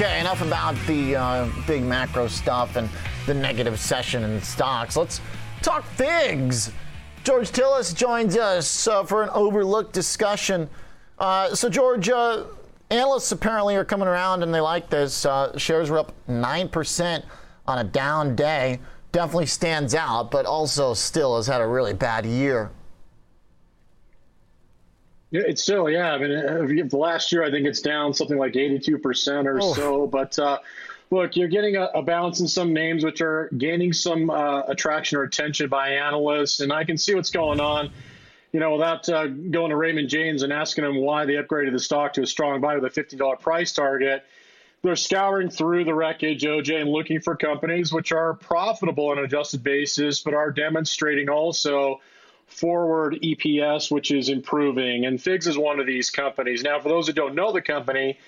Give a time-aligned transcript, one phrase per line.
[0.00, 2.88] Okay, enough about the uh, big macro stuff and
[3.26, 4.96] the negative session in stocks.
[4.96, 5.20] Let's
[5.60, 6.72] talk figs.
[7.22, 10.70] George Tillis joins us uh, for an overlooked discussion.
[11.18, 12.44] Uh, so, George, uh,
[12.88, 15.26] analysts apparently are coming around and they like this.
[15.26, 17.22] Uh, shares were up 9%
[17.66, 18.80] on a down day.
[19.12, 22.70] Definitely stands out, but also still has had a really bad year.
[25.30, 26.12] Yeah, it's still, yeah.
[26.12, 29.74] I mean, uh, the last year, I think it's down something like 82% or oh.
[29.74, 30.06] so.
[30.06, 30.58] But uh,
[31.10, 35.18] look, you're getting a, a, bounce in some names, which are gaining some uh, attraction
[35.18, 36.60] or attention by analysts.
[36.60, 37.90] And I can see what's going on,
[38.52, 41.78] you know, without uh, going to Raymond James and asking him why they upgraded the
[41.78, 44.24] stock to a strong buy with a $50 price target.
[44.82, 49.24] They're scouring through the wreckage, OJ, and looking for companies which are profitable on an
[49.24, 52.00] adjusted basis, but are demonstrating also
[52.50, 55.06] forward EPS, which is improving.
[55.06, 56.62] And Figs is one of these companies.
[56.62, 58.18] Now, for those who don't know the company,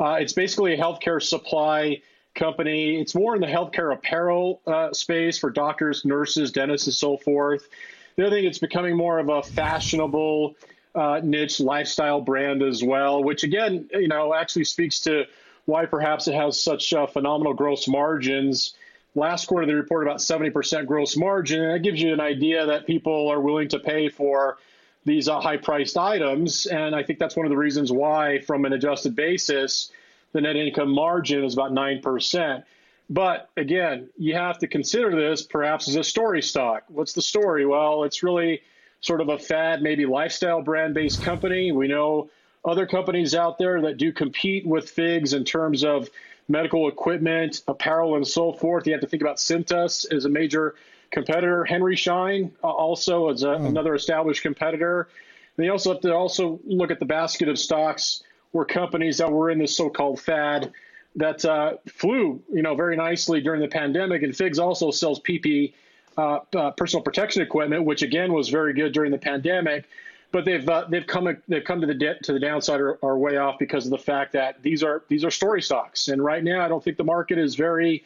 [0.00, 2.00] uh, it's basically a healthcare supply
[2.34, 3.00] company.
[3.00, 7.68] It's more in the healthcare apparel uh, space for doctors, nurses, dentists, and so forth.
[8.16, 10.54] The other thing, it's becoming more of a fashionable
[10.94, 15.24] uh, niche lifestyle brand as well, which again, you know, actually speaks to
[15.64, 18.74] why perhaps it has such uh, phenomenal gross margins
[19.14, 21.62] Last quarter, they reported about 70% gross margin.
[21.62, 24.58] And that gives you an idea that people are willing to pay for
[25.04, 26.66] these uh, high priced items.
[26.66, 29.90] And I think that's one of the reasons why, from an adjusted basis,
[30.32, 32.64] the net income margin is about 9%.
[33.10, 36.84] But again, you have to consider this perhaps as a story stock.
[36.88, 37.66] What's the story?
[37.66, 38.62] Well, it's really
[39.00, 41.72] sort of a fad, maybe lifestyle brand based company.
[41.72, 42.30] We know
[42.64, 46.08] other companies out there that do compete with Figs in terms of
[46.48, 48.86] medical equipment, apparel, and so forth.
[48.86, 50.74] You have to think about Cintas as a major
[51.10, 51.64] competitor.
[51.64, 53.66] Henry Schein uh, also is a, mm.
[53.66, 55.08] another established competitor.
[55.56, 59.30] And you also have to also look at the basket of stocks where companies that
[59.30, 60.72] were in this so-called fad
[61.16, 64.22] that uh, flew, you know, very nicely during the pandemic.
[64.22, 65.74] And Figs also sells PP,
[66.16, 69.86] uh, uh, personal protection equipment, which again was very good during the pandemic
[70.32, 73.18] but they've uh, they've come they've come to the de- to the downside or, or
[73.18, 76.42] way off because of the fact that these are these are story stocks, and right
[76.42, 78.04] now I don't think the market is very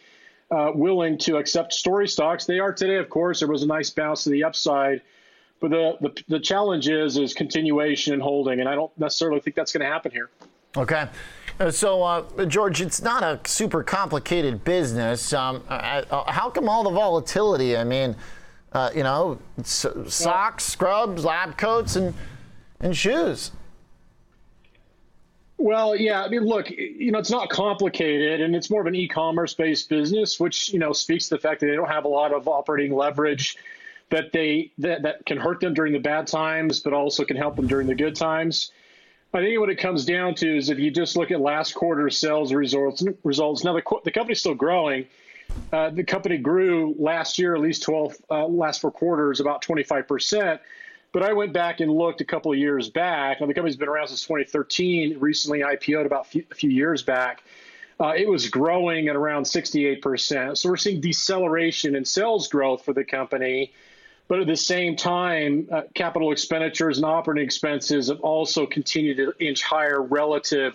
[0.51, 2.45] uh, willing to accept story stocks.
[2.45, 3.41] They are today, of course.
[3.41, 5.03] There was a nice bounce to the upside,
[5.61, 9.57] but the the, the challenge is is continuation and holding, and I don't necessarily think
[9.57, 10.31] that's going to happen here.
[10.77, 11.09] Okay.
[11.59, 15.33] Uh, so, uh, George, it's not a super complicated business.
[15.33, 17.79] Um, uh, uh, how come all the volatility?
[17.79, 18.15] I mean,
[18.73, 22.15] uh, you know, socks, scrubs, lab coats, and
[22.81, 23.53] and shoes.
[25.59, 26.23] Well, yeah.
[26.23, 29.89] I mean, look, you know, it's not complicated, and it's more of an e-commerce based
[29.89, 32.47] business, which you know speaks to the fact that they don't have a lot of
[32.47, 33.57] operating leverage
[34.11, 37.57] that they that, that can hurt them during the bad times, but also can help
[37.57, 38.71] them during the good times.
[39.35, 42.09] I think what it comes down to is if you just look at last quarter
[42.09, 45.07] sales results, results now the, the company's still growing,
[45.73, 50.59] uh, the company grew last year, at least 12, uh, last four quarters, about 25%.
[51.13, 53.41] But I went back and looked a couple of years back.
[53.41, 57.43] Now, the company's been around since 2013, recently IPO'd about a few years back.
[57.99, 60.59] Uh, it was growing at around 68%.
[60.59, 63.73] So we're seeing deceleration in sales growth for the company.
[64.29, 69.33] But at the same time, uh, capital expenditures and operating expenses have also continued to
[69.45, 70.75] inch higher relative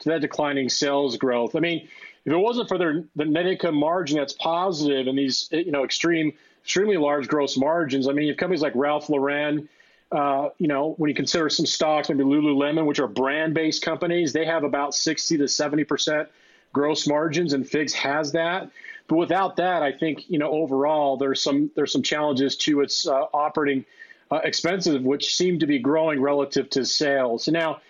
[0.00, 1.54] to that declining sales growth.
[1.56, 1.88] I mean,
[2.24, 5.84] if it wasn't for their the net income margin that's positive and these you know
[5.84, 9.68] extreme extremely large gross margins, I mean, you have companies like Ralph Lauren.
[10.12, 14.44] Uh, you know, when you consider some stocks, maybe Lululemon, which are brand-based companies, they
[14.44, 16.28] have about 60 to 70 percent
[16.72, 18.70] gross margins, and Figs has that.
[19.08, 23.06] But without that, I think you know overall there's some there's some challenges to its
[23.06, 23.84] uh, operating
[24.30, 27.44] uh, expenses, which seem to be growing relative to sales.
[27.44, 27.80] So now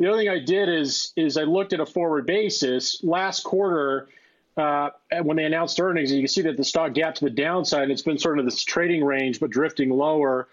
[0.00, 3.04] the other thing I did is is I looked at a forward basis.
[3.04, 4.08] Last quarter,
[4.56, 4.90] uh,
[5.22, 7.92] when they announced earnings, you can see that the stock gapped to the downside, and
[7.92, 10.48] it's been sort of this trading range, but drifting lower.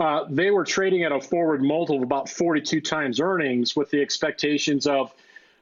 [0.00, 4.02] Uh, they were trading at a forward multiple of about 42 times earnings, with the
[4.02, 5.14] expectations of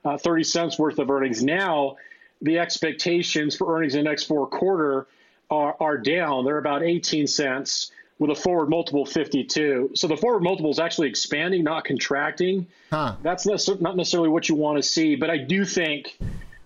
[0.07, 1.45] uh, 30 cents worth of earnings.
[1.45, 1.97] Now,
[2.41, 5.09] the expectations for earnings in the next four quarter
[5.51, 6.47] are, are down.
[6.47, 9.93] They're about 18 cents with a forward multiple 52.
[9.95, 12.67] So the forward multiple is actually expanding, not contracting.
[12.91, 13.17] Huh.
[13.23, 16.19] That's not necessarily what you want to see, but I do think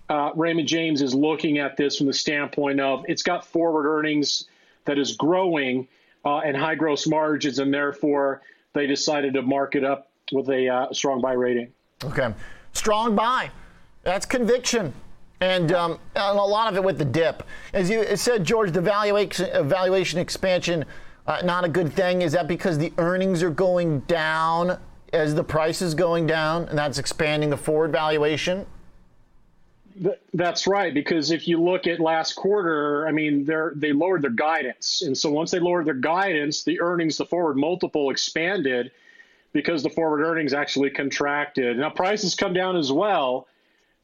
[0.08, 4.46] uh, Raymond James is looking at this from the standpoint of it's got forward earnings
[4.84, 5.86] that is growing
[6.24, 8.42] uh, and high gross margins, and therefore
[8.72, 11.72] they decided to mark it up with a uh, strong buy rating.
[12.02, 12.34] Okay,
[12.72, 13.50] strong buy.
[14.02, 14.92] That's conviction.
[15.40, 17.42] And, um, and, a lot of it with the dip.
[17.72, 20.84] As you said, George, the valuation, valuation expansion
[21.26, 22.22] uh, not a good thing?
[22.22, 24.78] Is that because the earnings are going down
[25.12, 28.66] as the price is going down and that's expanding the forward valuation?
[30.32, 34.30] That's right, because if you look at last quarter, I mean, they they lowered their
[34.30, 38.90] guidance, and so once they lowered their guidance, the earnings, the forward multiple expanded
[39.52, 41.78] because the forward earnings actually contracted.
[41.78, 43.46] Now prices come down as well,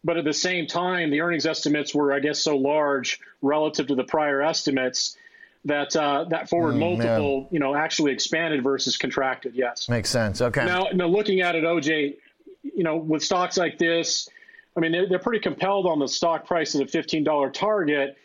[0.04, 3.96] but at the same time, the earnings estimates were, I guess, so large relative to
[3.96, 5.16] the prior estimates
[5.64, 7.48] that uh, that forward mm, multiple, man.
[7.50, 9.54] you know, actually expanded versus contracted.
[9.54, 10.40] Yes, makes sense.
[10.40, 10.64] Okay.
[10.64, 12.16] Now, now looking at it, OJ,
[12.62, 14.28] you know, with stocks like this
[14.76, 18.16] I mean, they're, they're pretty compelled on the stock price of the $15 target,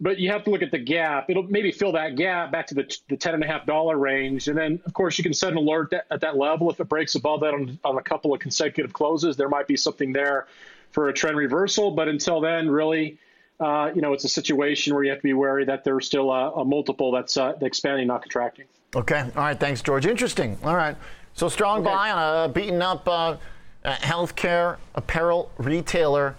[0.00, 1.30] but you have to look at the gap.
[1.30, 4.48] It'll maybe fill that gap back to the, the $10.5 range.
[4.48, 6.70] And then, of course, you can set an alert that, at that level.
[6.70, 9.76] If it breaks above that on, on a couple of consecutive closes, there might be
[9.76, 10.48] something there
[10.90, 11.92] for a trend reversal.
[11.92, 13.18] But until then, really,
[13.62, 16.30] uh, you know, it's a situation where you have to be wary that there's still
[16.32, 18.66] a, a multiple that's uh, expanding, not contracting.
[18.96, 19.20] Okay.
[19.36, 19.58] All right.
[19.58, 20.04] Thanks, George.
[20.06, 20.58] Interesting.
[20.64, 20.96] All right.
[21.34, 21.90] So strong okay.
[21.90, 23.36] buy on a beaten up uh,
[23.84, 26.36] uh, healthcare apparel retailer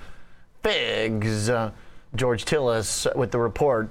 [0.62, 1.50] Figs.
[1.50, 1.72] Uh,
[2.16, 3.90] George Tillis with the report.